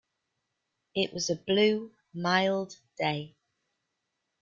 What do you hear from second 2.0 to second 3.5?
mild day.